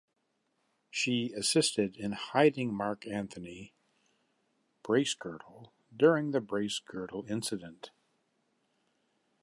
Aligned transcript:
She 0.89 1.31
assisted 1.33 1.95
in 1.95 2.13
hiding 2.13 2.73
Mark 2.73 3.05
Anthony 3.05 3.75
Bracegirdle 4.81 5.73
during 5.95 6.31
the 6.31 6.39
Bracegirdle 6.41 7.29
incident. 7.29 7.91